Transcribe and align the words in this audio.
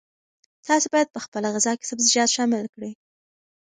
تاسي 0.65 0.87
باید 0.93 1.13
په 1.15 1.19
خپله 1.25 1.47
غذا 1.55 1.73
کې 1.77 1.87
سبزیجات 1.91 2.29
شامل 2.35 2.63
کړئ. 2.73 2.91